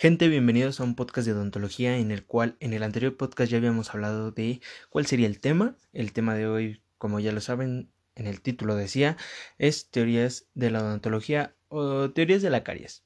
[0.00, 3.58] Gente, bienvenidos a un podcast de odontología en el cual en el anterior podcast ya
[3.58, 5.76] habíamos hablado de cuál sería el tema.
[5.92, 9.18] El tema de hoy, como ya lo saben, en el título decía,
[9.58, 13.04] es teorías de la odontología o teorías de la caries.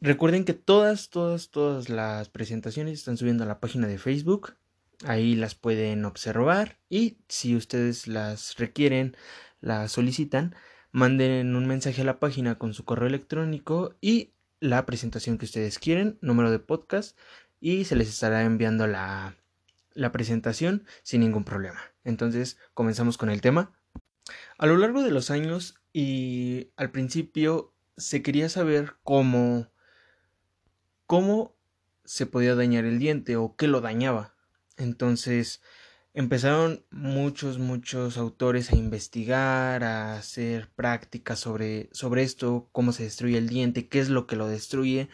[0.00, 4.54] Recuerden que todas, todas, todas las presentaciones están subiendo a la página de Facebook.
[5.04, 9.16] Ahí las pueden observar y si ustedes las requieren,
[9.60, 10.54] las solicitan,
[10.92, 14.30] manden un mensaje a la página con su correo electrónico y
[14.62, 17.18] la presentación que ustedes quieren, número de podcast
[17.58, 19.34] y se les estará enviando la,
[19.92, 21.80] la presentación sin ningún problema.
[22.04, 23.76] Entonces, comenzamos con el tema.
[24.58, 29.68] A lo largo de los años y al principio se quería saber cómo
[31.06, 31.56] cómo
[32.04, 34.36] se podía dañar el diente o qué lo dañaba.
[34.76, 35.60] Entonces,
[36.14, 43.38] empezaron muchos, muchos autores a investigar, a hacer prácticas sobre, sobre esto, cómo se destruye
[43.38, 45.08] el diente, qué es lo que lo destruye.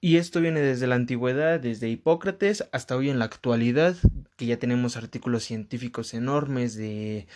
[0.00, 3.96] Y esto viene desde la antigüedad, desde Hipócrates hasta hoy en la actualidad,
[4.36, 7.26] que ya tenemos artículos científicos enormes de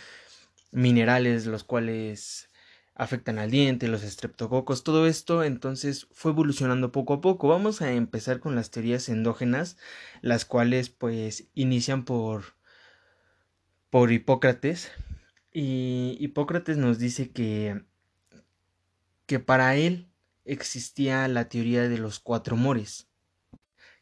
[0.71, 2.49] minerales, los cuales
[2.95, 7.49] afectan al diente, los estreptococos, todo esto entonces fue evolucionando poco a poco.
[7.49, 9.77] Vamos a empezar con las teorías endógenas,
[10.21, 12.55] las cuales pues inician por
[13.89, 14.91] por Hipócrates
[15.51, 17.83] y Hipócrates nos dice que
[19.25, 20.09] que para él
[20.45, 23.07] existía la teoría de los cuatro humores.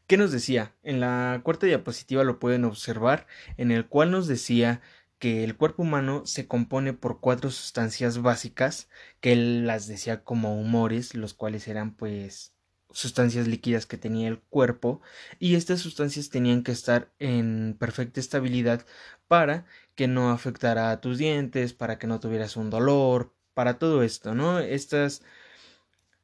[0.06, 0.74] ¿Qué nos decía?
[0.82, 4.82] En la cuarta diapositiva lo pueden observar, en el cual nos decía
[5.18, 8.90] que el cuerpo humano se compone por cuatro sustancias básicas,
[9.20, 12.53] que él las decía como humores, los cuales eran pues
[12.94, 15.02] sustancias líquidas que tenía el cuerpo
[15.38, 18.86] y estas sustancias tenían que estar en perfecta estabilidad
[19.28, 24.02] para que no afectara a tus dientes, para que no tuvieras un dolor, para todo
[24.02, 24.58] esto, ¿no?
[24.60, 25.22] Estas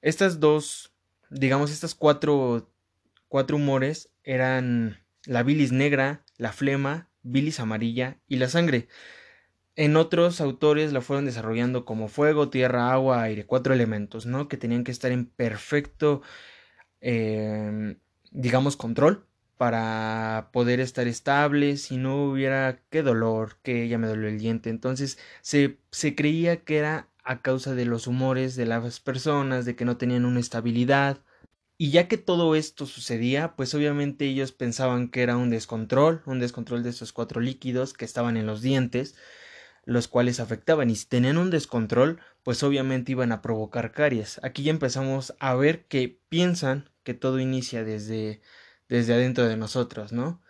[0.02, 0.92] estas dos,
[1.30, 2.72] digamos estas cuatro
[3.28, 8.88] cuatro humores eran la bilis negra, la flema, bilis amarilla y la sangre.
[9.76, 14.48] En otros autores la fueron desarrollando como fuego, tierra, agua, aire, cuatro elementos, ¿no?
[14.48, 16.22] Que tenían que estar en perfecto
[17.00, 17.98] Em,
[18.30, 24.28] digamos, control para poder estar estable, si no hubiera qué dolor, que ya me dolió
[24.28, 24.70] el diente.
[24.70, 29.76] Entonces se, se creía que era a causa de los humores de las personas, de
[29.76, 31.18] que no tenían una estabilidad.
[31.78, 36.38] Y ya que todo esto sucedía, pues obviamente ellos pensaban que era un descontrol, un
[36.38, 39.14] descontrol de esos cuatro líquidos que estaban en los dientes,
[39.84, 44.40] los cuales afectaban y si tenían un descontrol, pues obviamente iban a provocar caries.
[44.42, 48.40] Aquí ya empezamos a ver que piensan que todo inicia desde
[48.88, 50.42] desde adentro de nosotros, ¿no?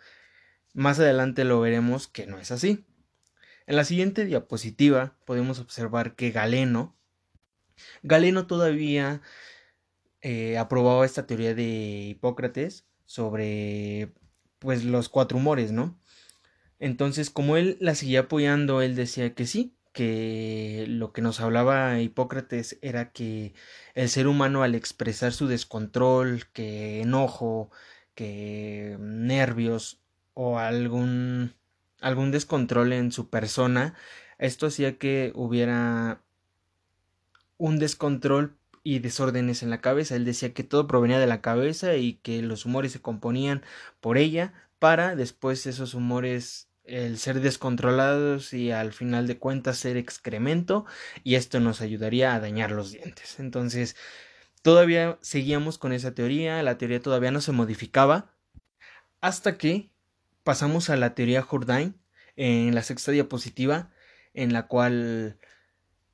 [0.73, 2.85] Más adelante lo veremos que no es así.
[3.67, 6.97] En la siguiente diapositiva podemos observar que Galeno
[8.03, 9.21] Galeno todavía
[10.21, 14.13] eh, aprobaba esta teoría de Hipócrates sobre
[14.59, 15.99] pues los cuatro humores, ¿no?
[16.79, 21.99] Entonces, como él la seguía apoyando, él decía que sí, que lo que nos hablaba
[21.99, 23.53] Hipócrates era que
[23.93, 27.71] el ser humano al expresar su descontrol, que enojo,
[28.15, 30.01] que nervios
[30.33, 31.53] o algún
[32.01, 33.95] algún descontrol en su persona,
[34.39, 36.21] esto hacía que hubiera
[37.57, 40.15] un descontrol y desórdenes en la cabeza.
[40.15, 43.61] Él decía que todo provenía de la cabeza y que los humores se componían
[43.99, 49.97] por ella para después esos humores el ser descontrolados y al final de cuentas ser
[49.97, 50.85] excremento
[51.23, 53.39] y esto nos ayudaría a dañar los dientes.
[53.39, 53.95] Entonces,
[54.61, 58.33] todavía seguíamos con esa teoría, la teoría todavía no se modificaba
[59.21, 59.91] hasta que
[60.43, 61.99] pasamos a la teoría Jourdain
[62.35, 63.91] en la sexta diapositiva
[64.33, 65.37] en la cual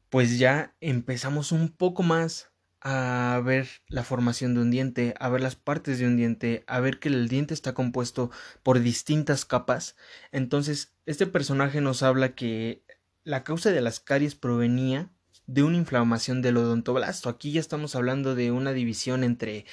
[0.10, 2.52] pues ya empezamos un poco más
[2.90, 6.80] a ver la formación de un diente, a ver las partes de un diente, a
[6.80, 8.32] ver que el diente está compuesto
[8.64, 9.98] por distintas capas.
[10.32, 12.86] Entonces, este personaje nos habla que
[13.26, 15.12] la causa de las caries provenía
[15.48, 17.28] de una inflamación del odontoblasto.
[17.28, 19.66] Aquí ya estamos hablando de una división entre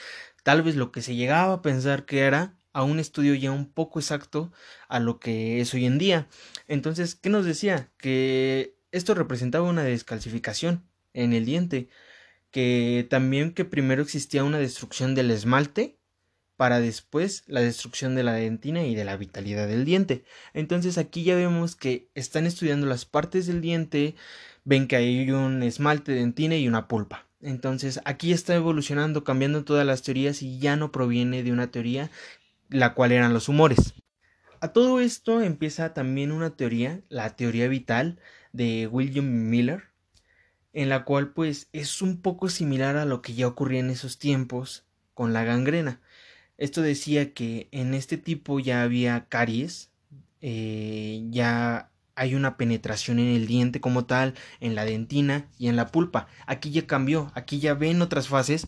[0.42, 3.70] tal vez lo que se llegaba a pensar que era a un estudio ya un
[3.70, 4.50] poco exacto
[4.88, 6.26] a lo que es hoy en día.
[6.66, 7.93] Entonces, ¿qué nos decía?
[7.96, 11.88] Que esto representaba una descalcificación en el diente
[12.54, 15.98] que también que primero existía una destrucción del esmalte
[16.56, 20.22] para después la destrucción de la dentina y de la vitalidad del diente.
[20.52, 24.14] Entonces aquí ya vemos que están estudiando las partes del diente,
[24.62, 27.26] ven que hay un esmalte, dentina y una pulpa.
[27.42, 32.12] Entonces aquí está evolucionando, cambiando todas las teorías y ya no proviene de una teoría
[32.68, 33.94] la cual eran los humores.
[34.60, 38.20] A todo esto empieza también una teoría, la teoría vital
[38.52, 39.92] de William Miller,
[40.75, 44.19] en la cual pues es un poco similar a lo que ya ocurría en esos
[44.19, 44.85] tiempos
[45.15, 46.00] con la gangrena.
[46.59, 49.91] Esto decía que en este tipo ya había caries,
[50.41, 55.76] eh, ya hay una penetración en el diente como tal, en la dentina y en
[55.76, 56.29] la pulpa.
[56.47, 58.67] Aquí ya cambió, aquí ya ven otras fases,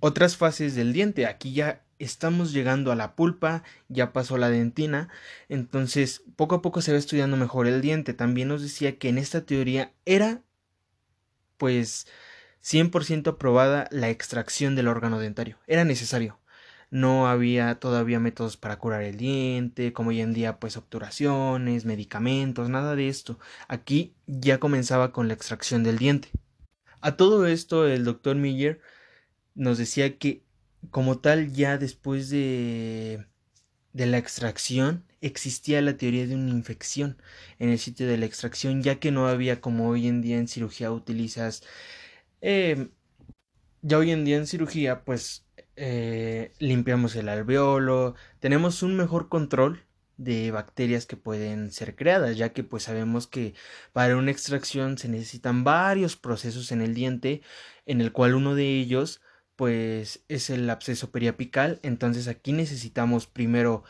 [0.00, 1.26] otras fases del diente.
[1.26, 5.08] Aquí ya estamos llegando a la pulpa, ya pasó la dentina,
[5.48, 8.14] entonces poco a poco se va estudiando mejor el diente.
[8.14, 10.42] También nos decía que en esta teoría era
[11.58, 12.06] pues
[12.62, 15.58] 100% aprobada la extracción del órgano dentario.
[15.66, 16.38] Era necesario.
[16.90, 22.68] No había todavía métodos para curar el diente, como hoy en día pues obturaciones, medicamentos,
[22.68, 23.38] nada de esto.
[23.68, 26.30] Aquí ya comenzaba con la extracción del diente.
[27.00, 28.80] A todo esto el doctor Miller
[29.54, 30.42] nos decía que
[30.90, 33.26] como tal ya después de
[33.96, 37.20] de la extracción existía la teoría de una infección
[37.58, 40.48] en el sitio de la extracción ya que no había como hoy en día en
[40.48, 41.62] cirugía utilizas
[42.40, 42.88] eh,
[43.82, 45.46] ya hoy en día en cirugía pues
[45.76, 49.84] eh, limpiamos el alveolo tenemos un mejor control
[50.16, 53.54] de bacterias que pueden ser creadas ya que pues sabemos que
[53.92, 57.42] para una extracción se necesitan varios procesos en el diente
[57.86, 59.20] en el cual uno de ellos
[59.56, 61.80] pues es el absceso periapical.
[61.82, 63.84] Entonces aquí necesitamos primero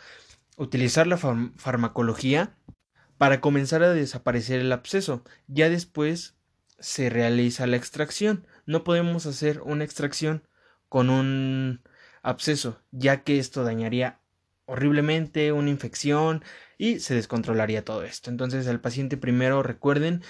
[0.57, 2.57] utilizar la farmacología
[3.19, 5.23] para comenzar a desaparecer el absceso.
[5.47, 6.37] Ya después
[6.79, 8.47] se realiza la extracción.
[8.67, 10.47] No podemos hacer una extracción
[10.89, 11.83] con un
[12.23, 14.21] absceso, ya que esto dañaría
[14.67, 16.43] horriblemente una infección
[16.77, 18.31] y se descontrolaría todo esto.
[18.31, 20.23] Entonces al paciente primero recuerden,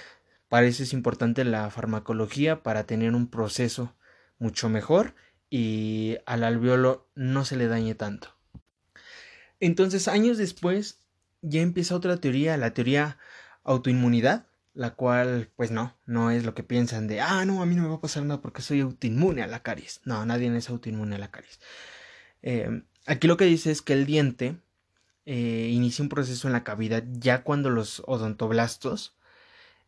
[0.49, 3.97] para eso es importante la farmacología para tener un proceso
[4.39, 5.15] mucho mejor
[5.51, 8.36] y al alveolo no se le dañe tanto.
[9.61, 10.99] Entonces, años después,
[11.43, 13.19] ya empieza otra teoría, la teoría
[13.65, 17.75] autoinmunidad, la cual, pues no, no es lo que piensan de, ah, no, a mí
[17.75, 20.01] no me va a pasar nada porque soy autoinmune a la caries.
[20.05, 21.61] No, nadie es autoinmune a la caries.
[22.43, 24.57] Eh, aquí lo que dice es que el diente
[25.27, 29.17] eh, inicia un proceso en la cavidad ya cuando los odontoblastos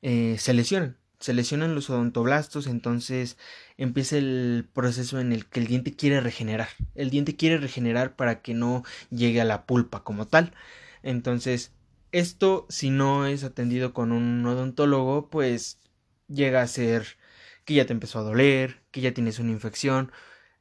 [0.02, 3.36] eh, se lesionan se lesionan los odontoblastos, entonces
[3.76, 6.68] empieza el proceso en el que el diente quiere regenerar.
[6.94, 10.54] El diente quiere regenerar para que no llegue a la pulpa como tal.
[11.02, 11.72] Entonces,
[12.12, 15.78] esto si no es atendido con un odontólogo, pues
[16.28, 17.18] llega a ser
[17.64, 20.12] que ya te empezó a doler, que ya tienes una infección.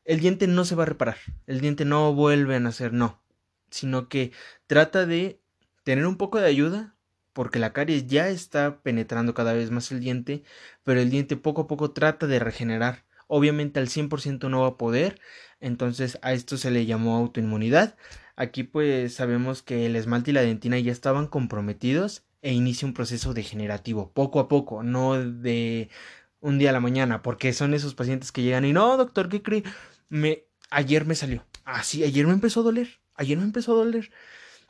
[0.05, 1.17] El diente no se va a reparar,
[1.47, 3.21] el diente no vuelve a nacer, no,
[3.69, 4.31] sino que
[4.67, 5.39] trata de
[5.83, 6.96] tener un poco de ayuda
[7.37, 10.41] porque la caries ya está penetrando cada vez más el diente,
[10.83, 13.05] pero el diente poco a poco trata de regenerar.
[13.27, 15.21] Obviamente al 100% no va a poder,
[15.59, 17.95] entonces a esto se le llamó autoinmunidad.
[18.35, 22.95] Aquí pues sabemos que el esmalte y la dentina ya estaban comprometidos e inicia un
[22.95, 25.91] proceso degenerativo, poco a poco, no de
[26.39, 29.43] un día a la mañana, porque son esos pacientes que llegan y no, doctor, ¿qué
[29.43, 29.63] cree?
[30.09, 31.45] Me, ayer me salió.
[31.65, 34.09] Ah, ayer me empezó a doler, ayer me empezó a doler.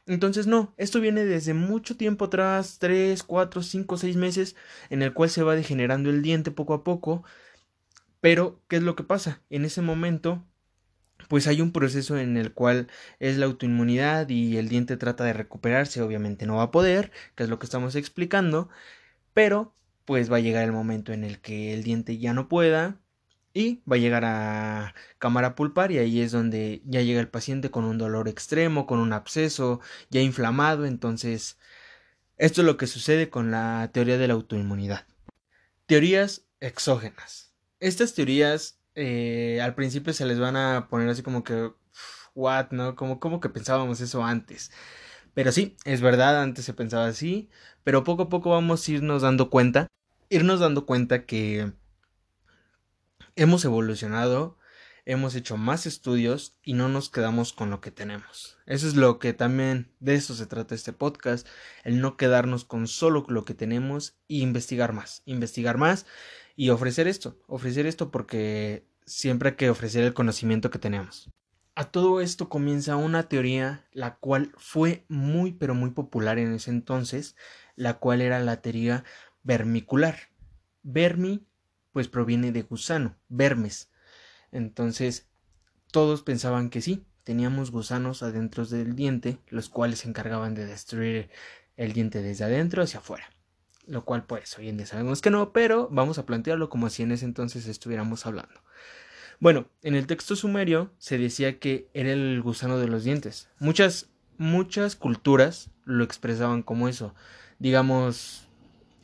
[0.08, 4.56] Entonces no, esto viene desde mucho tiempo atrás, 3, 4, 5, 6 meses,
[4.90, 7.24] en el cual se va degenerando el diente poco a poco.
[8.22, 9.42] Pero, ¿qué es lo que pasa?
[9.50, 10.44] En ese momento,
[11.28, 12.88] pues hay un proceso en el cual
[13.20, 17.44] es la autoinmunidad y el diente trata de recuperarse, obviamente no va a poder, que
[17.44, 18.70] es lo que estamos explicando,
[19.34, 19.76] pero
[20.06, 23.00] pues va a llegar el momento en el que el diente ya no pueda,
[23.58, 27.72] y va a llegar a cámara pulpar y ahí es donde ya llega el paciente
[27.72, 31.58] con un dolor extremo, con un absceso ya inflamado, entonces
[32.38, 35.08] esto es lo que sucede con la teoría de la autoinmunidad.
[35.88, 37.54] Teorías exógenas.
[37.80, 41.72] Estas teorías eh, al principio se les van a poner así como que,
[42.36, 42.96] what, ¿no?
[42.96, 44.72] Como, como que pensábamos eso antes.
[45.34, 47.50] Pero sí, es verdad, antes se pensaba así,
[47.84, 49.88] pero poco a poco vamos a irnos dando cuenta,
[50.30, 51.74] irnos dando cuenta que
[53.38, 54.58] hemos evolucionado,
[55.06, 58.58] hemos hecho más estudios y no nos quedamos con lo que tenemos.
[58.66, 61.48] Eso es lo que también de eso se trata este podcast,
[61.84, 66.06] el no quedarnos con solo lo que tenemos y investigar más, investigar más
[66.56, 71.32] y ofrecer esto, ofrecer esto porque siempre hay que ofrecer el conocimiento que tenemos.
[71.76, 76.72] A todo esto comienza una teoría la cual fue muy pero muy popular en ese
[76.72, 77.36] entonces,
[77.76, 79.06] la cual era la teoría
[79.44, 80.18] vermicular.
[80.82, 81.47] Vermi
[81.98, 83.90] pues proviene de gusano, vermes.
[84.52, 85.26] Entonces,
[85.90, 91.32] todos pensaban que sí, teníamos gusanos adentro del diente, los cuales se encargaban de destruir
[91.76, 93.32] el diente desde adentro hacia afuera.
[93.88, 97.02] Lo cual, pues, hoy en día sabemos que no, pero vamos a plantearlo como si
[97.02, 98.62] en ese entonces estuviéramos hablando.
[99.40, 103.50] Bueno, en el texto sumerio se decía que era el gusano de los dientes.
[103.58, 107.16] Muchas, muchas culturas lo expresaban como eso.
[107.58, 108.48] Digamos,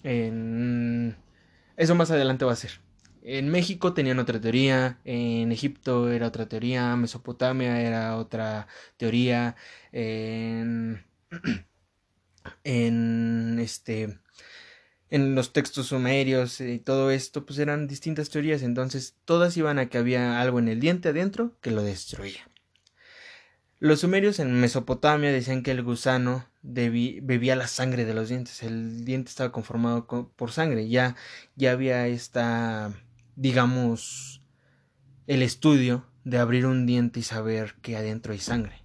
[0.04, 1.18] en...
[1.76, 2.83] Eso más adelante va a ser
[3.26, 9.56] En México tenían otra teoría, en Egipto era otra teoría, Mesopotamia era otra teoría,
[9.94, 11.06] en,
[12.66, 14.20] en este
[15.10, 19.88] en los textos sumerios y todo esto, pues eran distintas teorías, entonces todas iban a
[19.88, 22.50] que había algo en el diente adentro que lo destruía.
[23.80, 29.06] Los sumerios en Mesopotamia decían que el gusano bebía la sangre de los dientes, el
[29.06, 31.16] diente estaba conformado por sangre, ya,
[31.56, 32.92] ya había esta,
[33.36, 34.42] digamos,
[35.28, 38.84] el estudio de abrir un diente y saber que adentro hay sangre,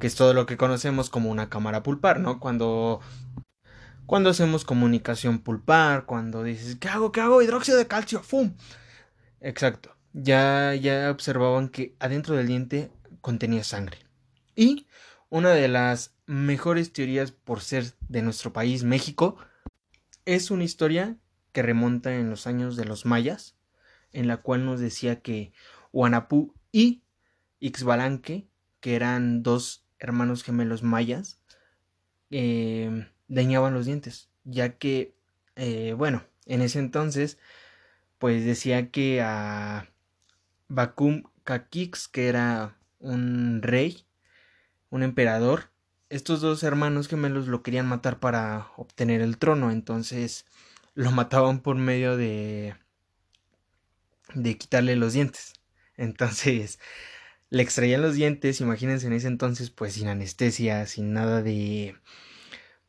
[0.00, 2.40] que es todo lo que conocemos como una cámara pulpar, ¿no?
[2.40, 3.00] Cuando
[4.06, 7.10] cuando hacemos comunicación pulpar, cuando dices, ¿qué hago?
[7.10, 7.40] ¿Qué hago?
[7.40, 8.54] Hidróxido de calcio, ¡fum!
[9.40, 9.96] Exacto.
[10.12, 13.98] Ya, ya observaban que adentro del diente contenía sangre.
[14.54, 14.86] Y
[15.30, 19.36] una de las mejores teorías por ser de nuestro país, México,
[20.26, 21.16] es una historia
[21.54, 23.56] que remonta en los años de los mayas,
[24.12, 25.52] en la cual nos decía que
[25.92, 27.04] Huanapú y
[27.60, 28.48] Ixbalanque,
[28.80, 31.40] que eran dos hermanos gemelos mayas,
[32.30, 35.14] eh, dañaban los dientes, ya que,
[35.54, 37.38] eh, bueno, en ese entonces,
[38.18, 39.88] pues decía que a
[40.66, 44.04] Bakum Kakix, que era un rey,
[44.90, 45.70] un emperador,
[46.10, 50.46] estos dos hermanos gemelos lo querían matar para obtener el trono, entonces
[50.94, 52.74] lo mataban por medio de
[54.34, 55.54] de quitarle los dientes.
[55.96, 56.78] Entonces,
[57.50, 61.96] le extraían los dientes, imagínense en ese entonces, pues sin anestesia, sin nada de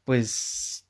[0.05, 0.85] pues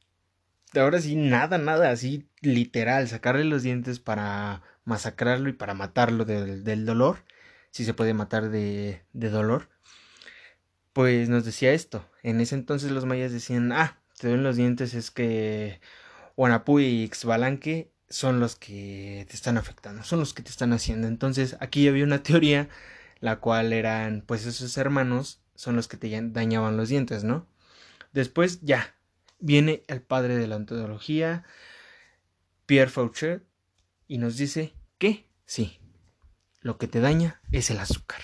[0.76, 6.86] ahora sí, nada, nada, así literal, sacarle los dientes para masacrarlo y para matarlo del,
[6.86, 7.24] dolor,
[7.72, 9.70] si se puede matar de, de, dolor,
[10.94, 12.10] pues nos decía esto.
[12.24, 15.82] En ese entonces los mayas decían, ah, te ven los dientes, es que
[16.38, 21.08] Huanapu y Xbalanque son los que te están afectando, son los que te están haciendo.
[21.08, 22.70] Entonces aquí había una teoría,
[23.20, 27.48] la cual eran, pues esos hermanos son los que te dañaban los dientes, ¿no?
[28.14, 28.96] Después ya,
[29.40, 31.44] viene el padre de la ontología,
[32.66, 33.46] Pierre Faucher,
[34.08, 35.80] y nos dice que sí,
[36.62, 38.22] lo que te daña es el azúcar.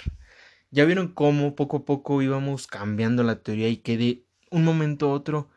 [0.70, 5.08] Ya vieron cómo poco a poco íbamos cambiando la teoría y que de un momento
[5.08, 5.50] a otro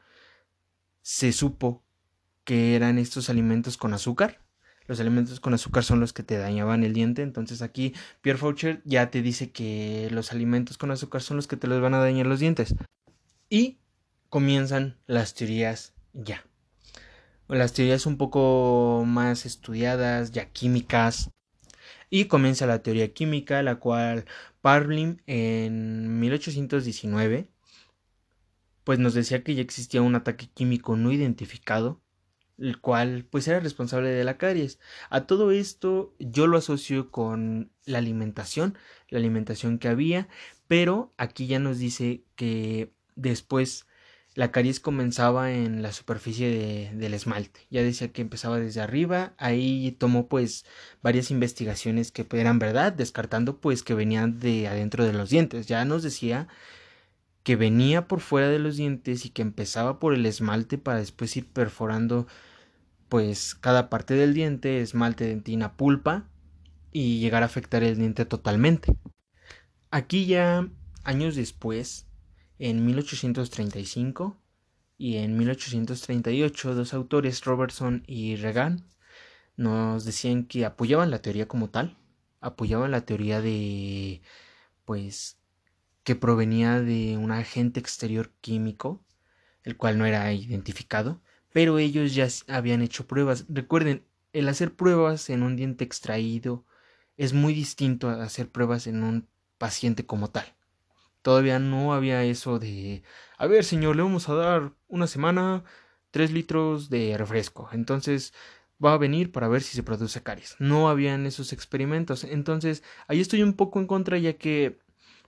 [1.03, 1.84] se supo
[2.45, 4.41] que eran estos alimentos con azúcar.
[4.87, 7.23] Los alimentos con azúcar son los que te dañaban el diente.
[7.23, 11.57] Entonces aquí Pierre Faucher ya te dice que los alimentos con azúcar son los que
[11.57, 12.75] te los van a dañar los dientes.
[13.49, 13.79] Y
[14.29, 16.45] comienzan las teorías ya.
[17.49, 21.31] Las teorías un poco más estudiadas, ya químicas.
[22.11, 24.27] Y comienza la teoría química, la cual
[24.61, 27.49] Parlin en 1819
[28.85, 32.01] pues nos decía que ya existía un ataque químico no identificado,
[32.59, 34.79] el cual pues era responsable de la caries.
[35.11, 38.77] A todo esto yo lo asocio con la alimentación,
[39.09, 40.29] la alimentación que había,
[40.69, 43.87] pero aquí ya nos dice que después
[44.35, 47.61] la caries comenzaba en la superficie del esmalte.
[47.71, 49.35] Ya decía que empezaba desde arriba.
[49.39, 50.65] Ahí tomó pues
[51.03, 55.67] varias investigaciones que eran verdad, descartando pues que venían de adentro de los dientes.
[55.67, 56.49] Ya nos decía
[57.45, 61.37] que venía por fuera de los dientes y que empezaba por el esmalte para después
[61.37, 62.27] ir perforando
[63.09, 66.29] pues cada parte del diente, esmalte, dentina, pulpa
[66.91, 68.97] y llegar a afectar el diente totalmente.
[69.91, 70.69] Aquí ya
[71.05, 72.09] años después
[72.59, 74.37] en 1835
[74.97, 78.87] y en 1838 dos autores, Robertson y Regan,
[79.57, 81.97] nos decían que apoyaban la teoría como tal,
[82.41, 84.23] apoyaban la teoría de,
[84.85, 85.39] pues,
[86.05, 89.03] que provenía de un agente exterior químico,
[89.63, 93.47] el cual no era identificado, pero ellos ya habían hecho pruebas.
[93.49, 96.65] Recuerden, el hacer pruebas en un diente extraído
[97.17, 100.55] es muy distinto a hacer pruebas en un paciente como tal.
[101.23, 103.03] Todavía no había eso de,
[103.39, 105.65] a ver señor, le vamos a dar una semana
[106.11, 107.69] tres litros de refresco.
[107.73, 108.35] Entonces
[108.85, 110.57] va a venir para ver si se produce caries.
[110.59, 112.25] No habían esos experimentos.
[112.25, 114.79] Entonces ahí estoy un poco en contra ya que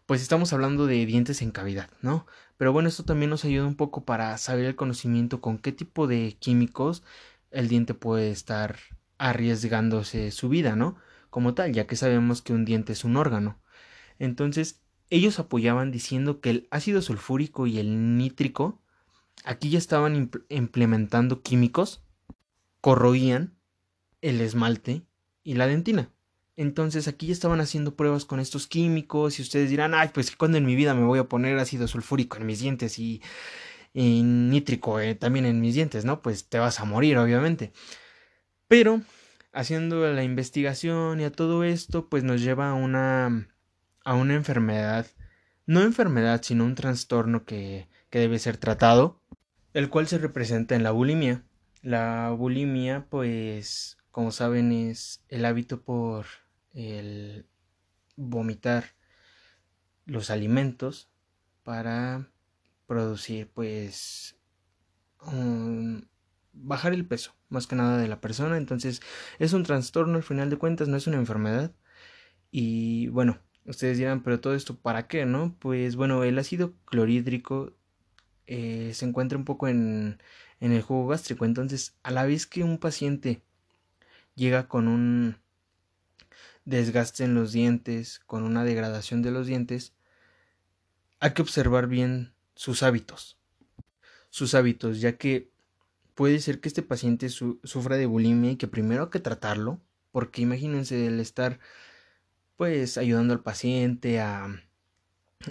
[0.07, 2.27] pues estamos hablando de dientes en cavidad, ¿no?
[2.57, 6.07] Pero bueno, esto también nos ayuda un poco para saber el conocimiento con qué tipo
[6.07, 7.03] de químicos
[7.51, 8.79] el diente puede estar
[9.19, 10.97] arriesgándose su vida, ¿no?
[11.31, 13.61] Como tal, ya que sabemos que un diente es un órgano.
[14.19, 18.81] Entonces, ellos apoyaban diciendo que el ácido sulfúrico y el nítrico
[19.45, 22.03] aquí ya estaban implementando químicos,
[22.81, 23.57] corroían
[24.23, 25.03] el esmalte
[25.43, 26.11] y la dentina.
[26.57, 30.57] Entonces aquí ya estaban haciendo pruebas con estos químicos y ustedes dirán, ay, pues cuando
[30.59, 33.23] en mi vida me voy a poner ácido sulfúrico en mis dientes y,
[33.95, 36.23] nítrico eh, también en mis dientes, ¿no?
[36.23, 37.73] Pues te vas a morir, obviamente.
[38.69, 39.03] Pero
[39.53, 43.49] haciendo la investigación y a todo esto, pues nos lleva a una
[44.05, 45.07] a una enfermedad,
[45.67, 49.21] no enfermedad, sino un trastorno que, que debe ser tratado,
[49.75, 51.45] el cual se representa en la bulimia.
[51.83, 56.27] La bulimia, pues, como saben, es el hábito por
[56.77, 57.47] el
[58.17, 58.85] vomitar
[60.05, 61.11] los alimentos
[61.65, 62.31] para
[62.87, 64.37] producir, pues,
[66.53, 68.57] bajar el peso, más que nada de la persona.
[68.57, 69.03] Entonces,
[69.41, 71.75] es un trastorno al final de cuentas, no es una enfermedad.
[72.53, 75.57] Y bueno, Ustedes dirán, pero todo esto para qué, ¿no?
[75.59, 77.73] Pues bueno, el ácido clorhídrico
[78.47, 80.23] eh, se encuentra un poco en,
[80.61, 81.45] en el jugo gástrico.
[81.45, 83.43] Entonces, a la vez que un paciente
[84.37, 85.39] llega con un
[86.67, 89.95] desgaste en los dientes, con una degradación de los dientes,
[91.21, 93.39] hay que observar bien sus hábitos.
[94.29, 95.51] Sus hábitos, ya que
[96.15, 99.81] puede ser que este paciente sufra de bulimia y que primero hay que tratarlo,
[100.13, 101.59] porque imagínense el estar
[102.57, 104.49] pues ayudando al paciente a,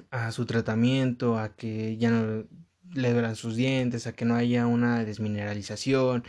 [0.10, 2.48] a su tratamiento, a que ya no
[2.93, 6.24] le duelan sus dientes, a que no haya una desmineralización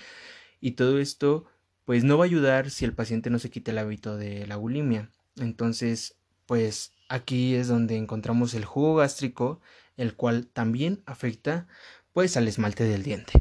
[0.61, 1.47] y todo esto
[1.87, 4.57] pues no va a ayudar si el paciente no se quita el hábito de la
[4.57, 5.09] bulimia.
[5.37, 9.61] Entonces, pues aquí es donde encontramos el jugo gástrico,
[9.97, 11.69] el cual también afecta
[12.13, 13.33] pues al esmalte del diente.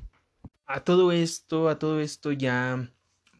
[0.67, 2.91] A todo esto, a todo esto ya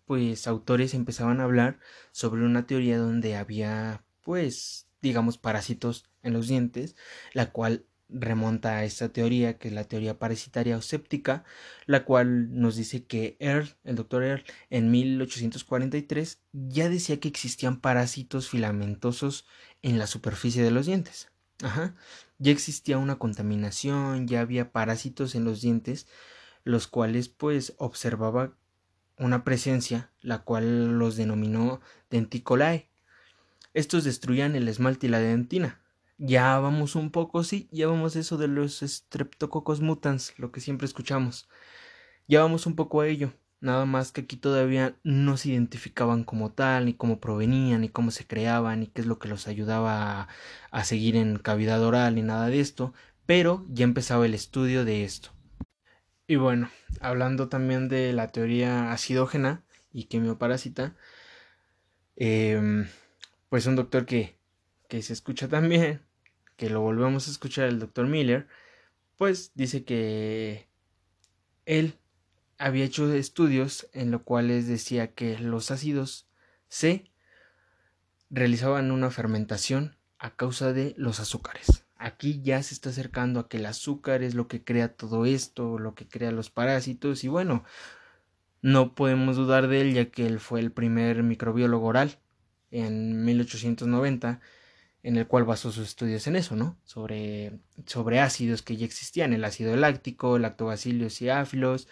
[0.05, 1.79] pues autores empezaban a hablar
[2.11, 6.95] sobre una teoría donde había pues digamos parásitos en los dientes,
[7.33, 11.43] la cual remonta a esta teoría que es la teoría parasitaria o séptica,
[11.85, 17.79] la cual nos dice que Earl, el doctor Earl, en 1843 ya decía que existían
[17.79, 19.45] parásitos filamentosos
[19.81, 21.29] en la superficie de los dientes.
[21.63, 21.95] Ajá.
[22.37, 26.07] Ya existía una contaminación, ya había parásitos en los dientes,
[26.63, 28.53] los cuales pues observaba
[29.17, 32.89] una presencia, la cual los denominó denticolae.
[33.73, 35.81] Estos destruían el esmalte y la dentina.
[36.17, 40.85] Ya vamos un poco, sí, ya vamos eso de los streptococcus mutans, lo que siempre
[40.85, 41.49] escuchamos.
[42.27, 43.33] Ya vamos un poco a ello.
[43.61, 48.11] Nada más que aquí todavía no se identificaban como tal, ni cómo provenían, ni cómo
[48.11, 50.27] se creaban, ni qué es lo que los ayudaba a,
[50.71, 52.93] a seguir en cavidad oral, ni nada de esto,
[53.25, 55.31] pero ya empezaba el estudio de esto.
[56.27, 56.69] Y bueno,
[57.01, 60.95] hablando también de la teoría acidógena y quimioparásita,
[62.15, 62.85] eh,
[63.49, 64.37] pues un doctor que,
[64.87, 66.01] que se escucha también,
[66.55, 68.47] que lo volvemos a escuchar, el doctor Miller,
[69.17, 70.67] pues dice que
[71.65, 71.97] él
[72.57, 76.27] había hecho estudios en los cuales decía que los ácidos
[76.67, 77.11] C
[78.29, 81.85] realizaban una fermentación a causa de los azúcares.
[81.97, 85.79] Aquí ya se está acercando a que el azúcar es lo que crea todo esto,
[85.79, 87.63] lo que crea los parásitos y bueno,
[88.61, 92.19] no podemos dudar de él ya que él fue el primer microbiólogo oral
[92.71, 94.41] en 1890
[95.05, 96.79] en el cual basó sus estudios en eso, ¿no?
[96.83, 101.87] Sobre, sobre ácidos que ya existían, el ácido láctico, lactobacillus y áfilos.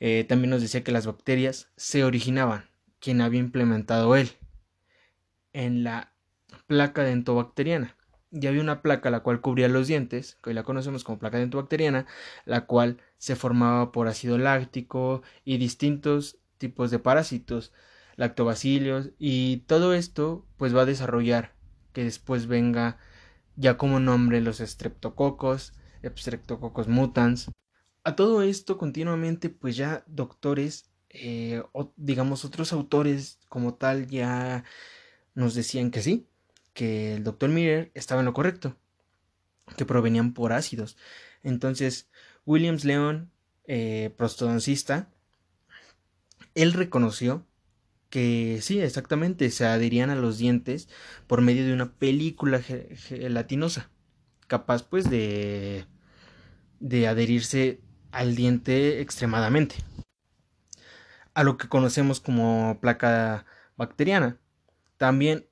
[0.00, 4.30] Eh, también nos decía que las bacterias se originaban, quien había implementado él,
[5.52, 6.14] en la
[6.66, 7.94] placa dentobacteriana
[8.30, 11.38] y había una placa la cual cubría los dientes, que hoy la conocemos como placa
[11.38, 12.06] dentobacteriana,
[12.46, 17.72] la cual se formaba por ácido láctico y distintos tipos de parásitos,
[18.16, 21.55] lactobacilios, y todo esto pues va a desarrollar
[21.96, 22.98] que después venga
[23.56, 25.72] ya como nombre los streptococos,
[26.14, 27.50] streptococos mutans.
[28.04, 34.64] A todo esto continuamente pues ya doctores eh, o digamos otros autores como tal ya
[35.34, 36.26] nos decían que sí,
[36.74, 38.76] que el doctor Miller estaba en lo correcto,
[39.78, 40.98] que provenían por ácidos.
[41.42, 42.10] Entonces,
[42.44, 43.30] Williams Leon,
[43.64, 45.08] eh, prostodoncista,
[46.54, 47.46] él reconoció
[48.10, 50.88] que sí, exactamente, se adherían a los dientes
[51.26, 53.90] por medio de una película gelatinosa,
[54.46, 55.86] capaz pues de,
[56.80, 57.80] de adherirse
[58.12, 59.76] al diente extremadamente,
[61.34, 63.44] a lo que conocemos como placa
[63.76, 64.38] bacteriana.
[64.96, 65.46] También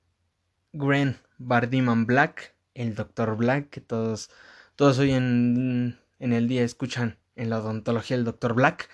[0.73, 4.31] Gren Bardiman Black, el Doctor Black, que todos,
[4.77, 8.88] todos hoy en, en el día escuchan en la odontología el Doctor Black,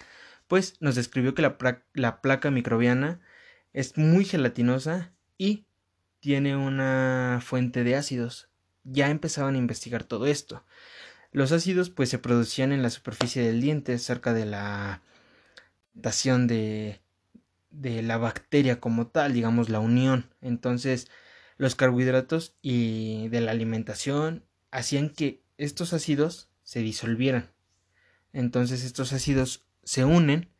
[0.48, 1.56] pues nos describió que la,
[1.94, 3.20] la placa microbiana
[3.72, 5.64] es muy gelatinosa y
[6.20, 8.48] tiene una fuente de ácidos.
[8.84, 10.64] Ya empezaban a investigar todo esto.
[11.32, 15.02] Los ácidos pues se producían en la superficie del diente cerca de la
[15.94, 17.00] dación de,
[17.70, 20.34] de la bacteria como tal, digamos la unión.
[20.40, 21.08] Entonces
[21.56, 27.50] los carbohidratos y de la alimentación hacían que estos ácidos se disolvieran.
[28.32, 30.50] Entonces estos ácidos se unen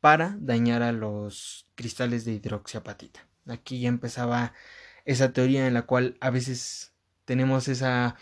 [0.00, 3.26] para dañar a los cristales de hidroxiapatita.
[3.46, 4.54] Aquí ya empezaba
[5.04, 6.92] esa teoría en la cual a veces
[7.24, 8.16] tenemos esa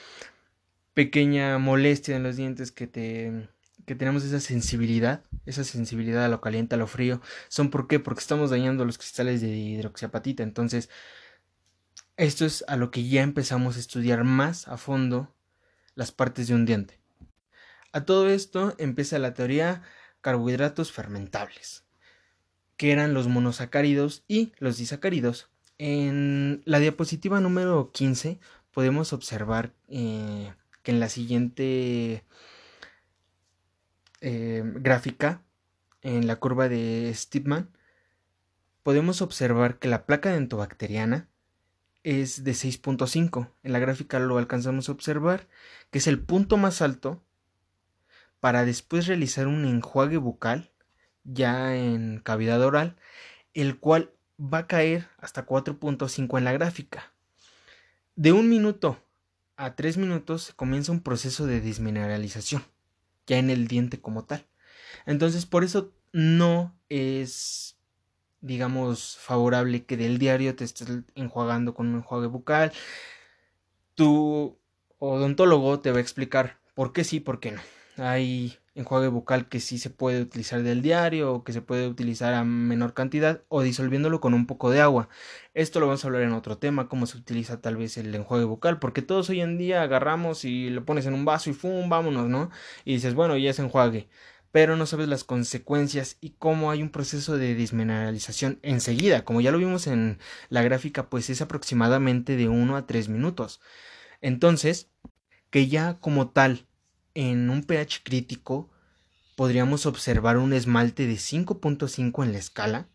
[0.94, 3.48] pequeña molestia en los dientes que te
[3.86, 7.98] que tenemos esa sensibilidad, esa sensibilidad a lo caliente, a lo frío, son por qué?
[7.98, 10.42] Porque estamos dañando los cristales de hidroxiapatita.
[10.42, 10.90] Entonces,
[12.18, 15.34] esto es a lo que ya empezamos a estudiar más a fondo
[15.94, 17.00] las partes de un diente.
[17.92, 19.82] A todo esto empieza la teoría
[20.28, 21.86] carbohidratos fermentables,
[22.76, 25.48] que eran los monosacáridos y los disacáridos.
[25.78, 28.38] En la diapositiva número 15
[28.70, 32.24] podemos observar eh, que en la siguiente
[34.20, 35.40] eh, gráfica,
[36.02, 37.70] en la curva de Stipman,
[38.82, 41.30] podemos observar que la placa dentobacteriana
[42.02, 43.50] es de 6.5.
[43.62, 45.48] En la gráfica lo alcanzamos a observar,
[45.90, 47.22] que es el punto más alto
[48.40, 50.70] para después realizar un enjuague bucal
[51.24, 52.96] ya en cavidad oral,
[53.54, 57.12] el cual va a caer hasta 4.5 en la gráfica.
[58.16, 59.02] De un minuto
[59.56, 62.64] a tres minutos comienza un proceso de desmineralización,
[63.26, 64.46] ya en el diente como tal.
[65.06, 67.76] Entonces, por eso no es,
[68.40, 72.72] digamos, favorable que del diario te estés enjuagando con un enjuague bucal.
[73.94, 74.56] Tu
[74.98, 77.60] odontólogo te va a explicar por qué sí, por qué no.
[77.98, 82.32] Hay enjuague bucal que sí se puede utilizar del diario o que se puede utilizar
[82.34, 85.08] a menor cantidad o disolviéndolo con un poco de agua.
[85.54, 88.44] Esto lo vamos a hablar en otro tema, cómo se utiliza tal vez el enjuague
[88.44, 91.88] bucal, porque todos hoy en día agarramos y lo pones en un vaso y ¡fum!
[91.88, 92.50] vámonos, ¿no?
[92.84, 94.08] Y dices, bueno, ya es enjuague.
[94.52, 99.24] Pero no sabes las consecuencias y cómo hay un proceso de desmineralización enseguida.
[99.24, 103.60] Como ya lo vimos en la gráfica, pues es aproximadamente de 1 a 3 minutos.
[104.22, 104.88] Entonces,
[105.50, 106.67] que ya como tal
[107.18, 108.70] en un pH crítico
[109.34, 112.88] podríamos observar un esmalte de 5.5 en la escala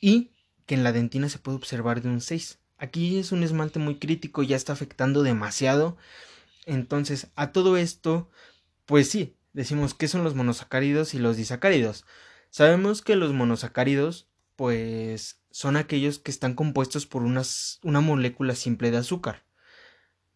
[0.00, 0.30] y
[0.66, 2.60] que en la dentina se puede observar de un 6.
[2.78, 5.96] Aquí es un esmalte muy crítico, ya está afectando demasiado.
[6.64, 8.30] Entonces, a todo esto,
[8.86, 12.04] pues sí, decimos qué son los monosacáridos y los disacáridos.
[12.50, 18.92] Sabemos que los monosacáridos, pues, son aquellos que están compuestos por unas, una molécula simple
[18.92, 19.42] de azúcar.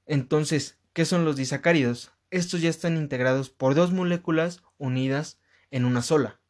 [0.04, 2.10] Entonces, ¿qué son los disacáridos?
[2.30, 5.38] Estos ya están integrados por dos moléculas unidas
[5.70, 6.40] en una sola.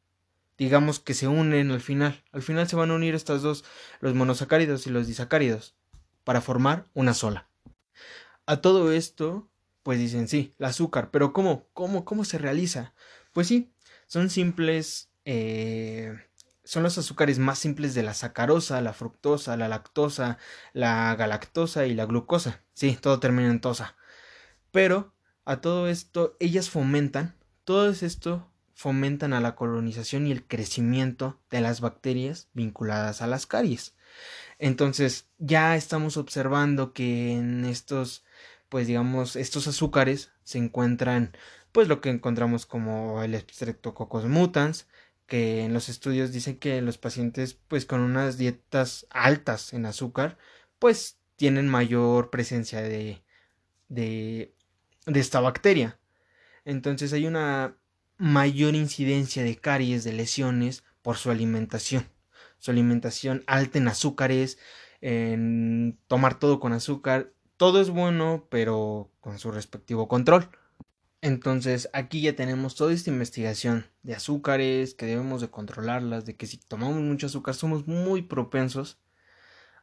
[0.58, 2.24] Digamos que se unen al final.
[2.32, 3.64] Al final se van a unir estas dos,
[4.00, 5.76] los monosacáridos y los disacáridos,
[6.24, 7.48] para formar una sola.
[8.46, 9.48] A todo esto,
[9.82, 11.68] pues dicen sí, el azúcar, pero ¿cómo?
[11.72, 12.04] ¿Cómo?
[12.04, 12.94] ¿Cómo se realiza?
[13.32, 13.72] Pues sí,
[14.06, 16.16] son simples, eh,
[16.64, 20.38] son los azúcares más simples de la sacarosa, la fructosa, la lactosa,
[20.72, 22.62] la galactosa y la glucosa.
[22.72, 23.96] Sí, todo termina en tosa.
[24.70, 25.15] Pero
[25.46, 31.62] a todo esto, ellas fomentan, todo esto fomentan a la colonización y el crecimiento de
[31.62, 33.94] las bacterias vinculadas a las caries.
[34.58, 38.24] Entonces, ya estamos observando que en estos,
[38.68, 41.36] pues digamos, estos azúcares se encuentran,
[41.72, 44.88] pues lo que encontramos como el Streptococcus mutans,
[45.26, 50.38] que en los estudios dicen que los pacientes, pues con unas dietas altas en azúcar,
[50.80, 53.22] pues tienen mayor presencia de,
[53.88, 54.55] de
[55.06, 55.98] de esta bacteria.
[56.64, 57.76] Entonces hay una
[58.18, 62.08] mayor incidencia de caries, de lesiones por su alimentación.
[62.58, 64.58] Su alimentación alta en azúcares,
[65.00, 67.32] en tomar todo con azúcar.
[67.56, 70.50] Todo es bueno, pero con su respectivo control.
[71.22, 76.46] Entonces aquí ya tenemos toda esta investigación de azúcares, que debemos de controlarlas, de que
[76.46, 78.98] si tomamos mucho azúcar somos muy propensos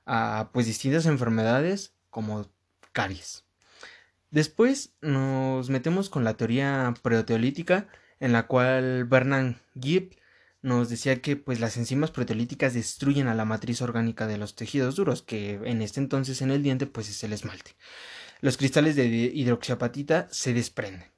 [0.05, 2.49] a pues distintas enfermedades como
[2.91, 3.42] caries.
[4.33, 7.87] Después nos metemos con la teoría proteolítica,
[8.19, 10.15] en la cual Bernard Gibb
[10.63, 14.95] nos decía que pues las enzimas proteolíticas destruyen a la matriz orgánica de los tejidos
[14.95, 17.75] duros, que en este entonces en el diente pues es el esmalte.
[18.41, 21.11] Los cristales de hidroxiapatita se desprenden.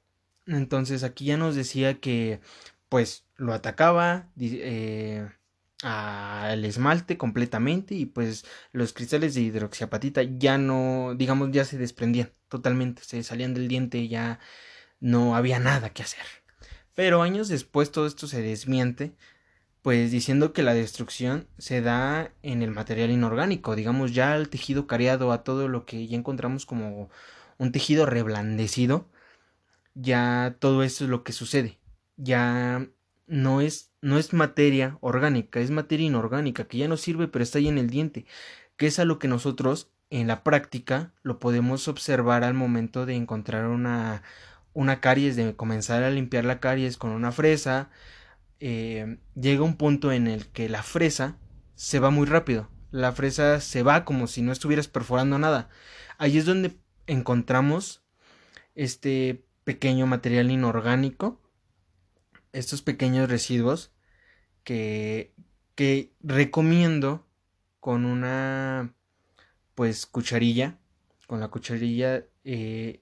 [0.46, 2.40] Entonces aquí ya nos decía que
[2.90, 5.26] pues lo atacaba, eh,
[5.82, 12.30] al esmalte completamente y pues los cristales de hidroxiapatita ya no, digamos, ya se desprendían
[12.48, 14.40] totalmente, se salían del diente, ya
[15.00, 16.24] no había nada que hacer.
[16.94, 19.14] Pero años después todo esto se desmiente,
[19.82, 24.86] pues diciendo que la destrucción se da en el material inorgánico, digamos ya al tejido
[24.86, 27.10] cariado, a todo lo que ya encontramos como
[27.58, 29.08] un tejido reblandecido,
[29.94, 31.78] ya todo esto es lo que sucede.
[32.16, 32.88] Ya
[33.26, 37.58] no es, no es materia orgánica, es materia inorgánica, que ya no sirve, pero está
[37.58, 38.24] ahí en el diente,
[38.76, 43.16] que es a lo que nosotros en la práctica lo podemos observar al momento de
[43.16, 44.22] encontrar una,
[44.74, 47.90] una caries, de comenzar a limpiar la caries con una fresa,
[48.60, 51.36] eh, llega un punto en el que la fresa
[51.74, 52.70] se va muy rápido.
[52.92, 55.68] La fresa se va como si no estuvieras perforando nada.
[56.16, 56.76] Ahí es donde
[57.08, 58.04] encontramos
[58.76, 61.40] este pequeño material inorgánico,
[62.52, 63.90] estos pequeños residuos
[64.66, 65.32] que,
[65.76, 67.24] que recomiendo
[67.78, 68.92] con una
[69.76, 70.76] pues cucharilla,
[71.28, 73.00] con la cucharilla eh,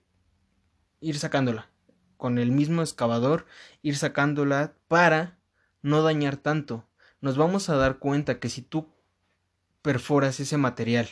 [1.01, 1.71] ir sacándola,
[2.19, 3.47] con el mismo excavador
[3.81, 5.39] ir sacándola para
[5.81, 6.85] no dañar tanto.
[7.23, 8.93] Nos vamos a dar cuenta que si tú
[9.81, 11.09] perforas ese material,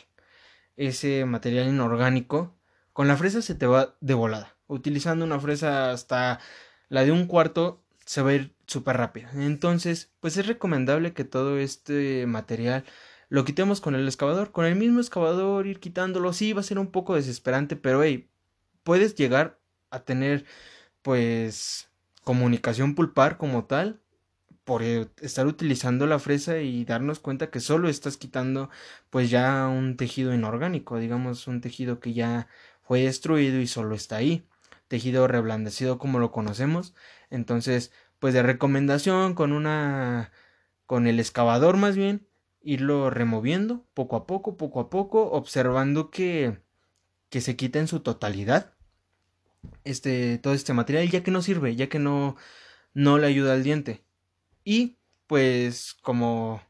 [0.77, 2.55] ese material inorgánico,
[2.93, 4.55] con la fresa se te va de volada.
[4.67, 6.41] Utilizando una fresa hasta
[6.91, 9.29] la de un cuarto se va a ir súper rápido.
[9.35, 12.85] Entonces, pues es recomendable que todo este material
[13.29, 14.53] lo quitemos con el excavador.
[14.53, 16.33] Con el mismo excavador ir quitándolo.
[16.33, 18.29] Sí, va a ser un poco desesperante, pero hey,
[18.83, 19.61] puedes llegar
[19.91, 20.45] a tener
[21.03, 21.89] pues
[22.25, 24.01] comunicación pulpar como tal
[24.65, 28.71] por eh, estar utilizando la fresa y darnos cuenta que solo estás quitando
[29.11, 32.49] pues ya un tejido inorgánico, digamos un tejido que ya
[32.83, 34.47] fue destruido y solo está ahí,
[34.89, 36.95] tejido reblandecido como lo conocemos,
[37.33, 40.33] entonces pues de recomendación con una
[40.87, 42.29] con el excavador más bien
[42.63, 46.63] irlo removiendo poco a poco, poco a poco, observando que
[47.31, 48.75] que se quita en su totalidad
[49.85, 52.37] este todo este material ya que no sirve, ya que no
[52.95, 54.05] no le ayuda al diente.
[54.65, 56.63] Y pues como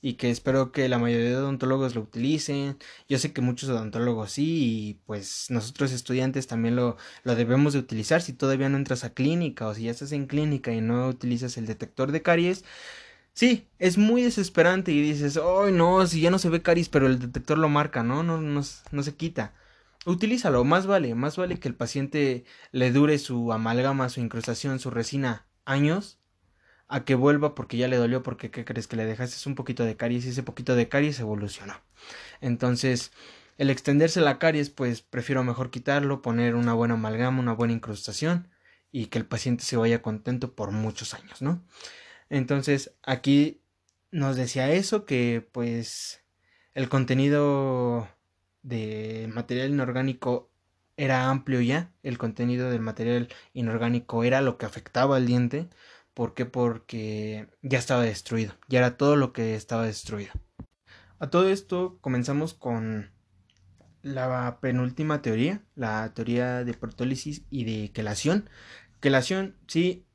[0.00, 2.78] y que espero que la mayoría de odontólogos lo utilicen.
[3.08, 4.44] Yo sé que muchos odontólogos sí
[4.90, 9.14] y pues nosotros estudiantes también lo, lo debemos de utilizar si todavía no entras a
[9.14, 12.64] clínica o si ya estás en clínica y no utilizas el detector de caries.
[13.34, 17.06] Sí, es muy desesperante y dices, ay no, si ya no se ve caries, pero
[17.06, 18.22] el detector lo marca, ¿no?
[18.22, 19.54] No, no, no se quita.
[20.06, 24.90] Utilízalo, más vale, más vale que el paciente le dure su amalgama, su incrustación, su
[24.90, 26.17] resina años
[26.88, 29.84] a que vuelva porque ya le dolió, porque ¿qué crees que le dejaste un poquito
[29.84, 31.74] de caries y ese poquito de caries evolucionó.
[32.40, 33.12] Entonces,
[33.58, 38.48] el extenderse la caries, pues prefiero mejor quitarlo, poner una buena amalgama, una buena incrustación
[38.90, 41.62] y que el paciente se vaya contento por muchos años, ¿no?
[42.30, 43.60] Entonces, aquí
[44.10, 46.22] nos decía eso, que pues
[46.74, 48.08] el contenido
[48.62, 50.50] de material inorgánico
[50.96, 55.68] era amplio ya, el contenido del material inorgánico era lo que afectaba al diente,
[56.18, 56.46] ¿Por qué?
[56.46, 60.32] Porque ya estaba destruido, ya era todo lo que estaba destruido.
[61.20, 63.12] A todo esto comenzamos con
[64.02, 68.50] la penúltima teoría, la teoría de protólisis y de quelación.
[68.98, 70.08] Quelación, sí,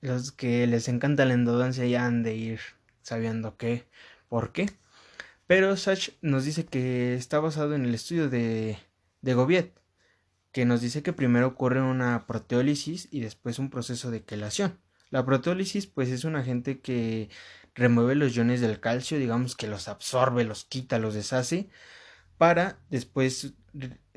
[0.00, 2.60] los que les encanta la endodoncia ya han de ir
[3.02, 3.88] sabiendo qué,
[4.28, 4.70] por qué.
[5.48, 8.78] Pero Sach nos dice que está basado en el estudio de,
[9.22, 9.72] de Goviet,
[10.52, 14.78] que nos dice que primero ocurre una proteólisis y después un proceso de quelación.
[15.10, 17.30] La protólisis pues es un agente que
[17.74, 21.68] remueve los iones del calcio, digamos que los absorbe, los quita, los deshace,
[22.36, 23.54] para después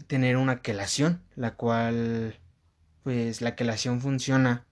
[0.08, 2.40] tener una quelación, la cual
[3.04, 4.68] pues la quelación funciona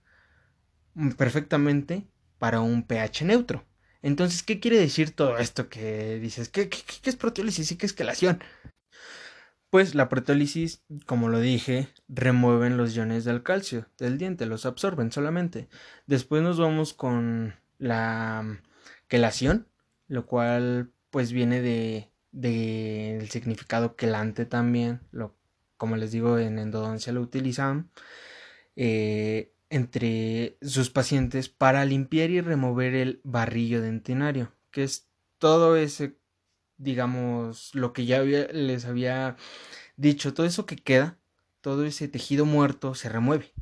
[1.16, 2.06] perfectamente
[2.38, 3.64] para un pH neutro.
[4.02, 6.48] Entonces, ¿qué quiere decir todo esto que dices?
[6.48, 8.42] ¿Qué, qué, es proteólisis y qué es quelación?
[9.70, 15.12] Pues la protólisis, como lo dije, remueven los iones del calcio del diente, los absorben
[15.12, 15.68] solamente.
[16.06, 18.60] Después nos vamos con la
[19.06, 19.68] quelación,
[20.08, 25.34] lo cual pues viene de del significado quelante también, lo,
[25.76, 27.90] como les digo en endodoncia lo utilizan
[28.76, 36.16] eh, entre sus pacientes para limpiar y remover el barrillo dentinario, que es todo ese
[36.80, 39.36] digamos, lo que ya les había
[39.96, 41.18] dicho, todo eso que queda,
[41.60, 43.52] todo ese tejido muerto se remueve,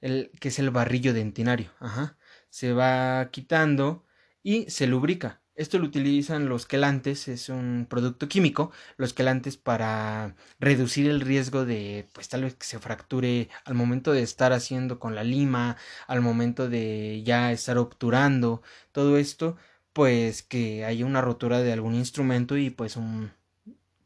[0.00, 2.18] el, que es el barrillo dentinario, ajá,
[2.50, 4.04] se va quitando
[4.42, 5.42] y se lubrica.
[5.54, 11.66] Esto lo utilizan los quelantes, es un producto químico, los quelantes para reducir el riesgo
[11.66, 15.76] de, pues tal vez que se fracture al momento de estar haciendo con la lima,
[16.06, 19.56] al momento de ya estar obturando, todo esto
[19.92, 23.32] pues que haya una rotura de algún instrumento y pues un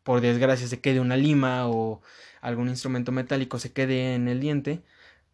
[0.03, 2.03] por desgracia se quede una lima o
[2.41, 4.83] algún instrumento metálico se quede en el diente.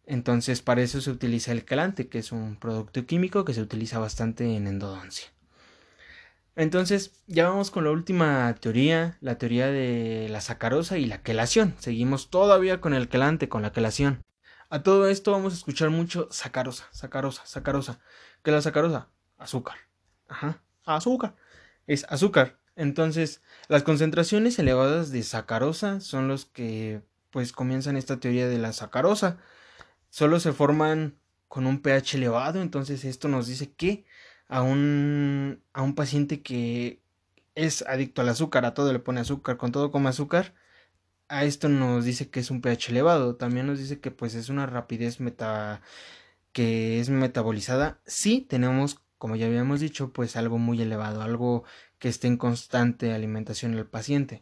[0.05, 3.99] Entonces para eso se utiliza el calante que es un producto químico que se utiliza
[3.99, 5.29] bastante en endodoncia.
[6.55, 11.75] Entonces ya vamos con la última teoría la teoría de la sacarosa y la quelación.
[11.79, 14.23] Seguimos todavía con el quelante con la quelación.
[14.69, 17.99] A todo esto vamos a escuchar mucho sacarosa sacarosa sacarosa.
[18.43, 19.90] ¿qué es la sacarosa azúcar
[20.31, 21.35] Ajá, azúcar.
[21.87, 22.57] Es azúcar.
[22.75, 28.73] Entonces, las concentraciones elevadas de sacarosa son los que pues comienzan esta teoría de la
[28.73, 29.37] sacarosa.
[30.09, 31.17] Solo se forman
[31.49, 34.05] con un pH elevado, entonces esto nos dice que
[34.47, 37.01] a un, a un paciente que
[37.55, 40.55] es adicto al azúcar, a todo le pone azúcar, con todo come azúcar,
[41.29, 44.49] a esto nos dice que es un pH elevado, también nos dice que pues es
[44.49, 45.81] una rapidez meta
[46.53, 51.63] que es metabolizada si tenemos, como ya habíamos dicho, pues algo muy elevado, algo
[51.99, 54.41] que esté en constante alimentación el paciente.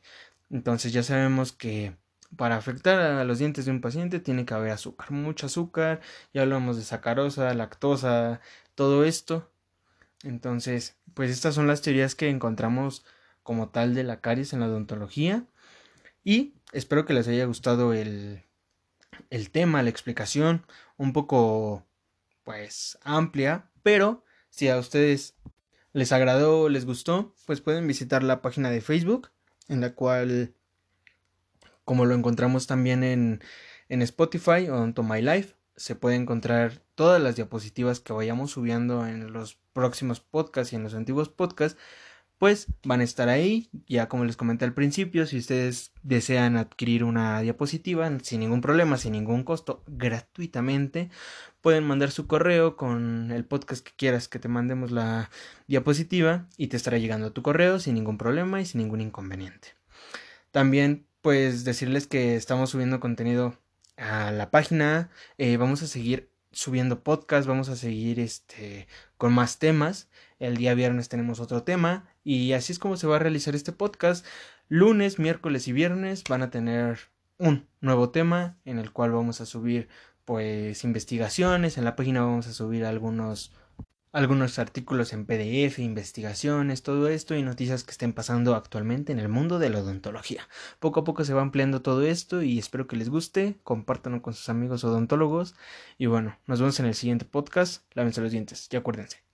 [0.50, 1.98] Entonces ya sabemos que
[2.38, 6.00] para afectar a los dientes de un paciente tiene que haber azúcar, mucho azúcar,
[6.34, 8.39] ya hablamos de sacarosa, lactosa,
[8.74, 9.52] todo esto.
[10.24, 13.06] Entonces, pues estas son las teorías que encontramos
[13.44, 15.46] como tal de la caries en la odontología
[16.24, 18.46] y espero que les haya gustado el,
[19.30, 20.65] el tema, la explicación,
[20.96, 21.86] un poco
[22.46, 24.24] pues amplia, pero
[24.60, 25.36] si a ustedes
[25.93, 29.30] les agradó, les gustó, pues pueden visitar la página de Facebook,
[29.69, 30.54] en la cual,
[31.86, 33.41] como lo encontramos también en,
[33.88, 39.08] en Spotify o en My Life, se puede encontrar todas las diapositivas que vayamos subiendo
[39.08, 41.80] en los próximos podcasts y en los antiguos podcasts
[42.39, 43.69] pues van a estar ahí.
[43.88, 48.97] Ya como les comenté al principio, si ustedes desean adquirir una diapositiva sin ningún problema,
[48.97, 51.10] sin ningún costo, gratuitamente,
[51.62, 55.30] pueden mandar su correo con el podcast que quieras que te mandemos la
[55.67, 59.75] diapositiva y te estará llegando a tu correo sin ningún problema y sin ningún inconveniente.
[60.52, 63.58] También pues decirles que estamos subiendo contenido
[63.97, 69.60] a la página, eh, vamos a seguir subiendo podcast, vamos a seguir este con más
[69.60, 70.10] temas.
[70.39, 73.72] El día viernes tenemos otro tema y así es como se va a realizar este
[73.72, 74.24] podcast.
[74.68, 77.00] Lunes, miércoles y viernes van a tener
[77.39, 79.89] un nuevo tema en el cual vamos a subir
[80.26, 81.80] pues investigaciones.
[81.80, 83.52] En la página vamos a subir algunos
[84.12, 89.30] algunos artículos en PDF, investigaciones, todo esto y noticias que estén pasando actualmente en el
[89.30, 90.48] mundo de la odontología.
[90.80, 94.36] Poco a poco se va ampliando todo esto y espero que les guste, compártanlo con
[94.36, 95.56] sus amigos odontólogos
[95.98, 97.86] y bueno, nos vemos en el siguiente podcast.
[97.96, 99.29] Lávense los dientes, ya acuérdense.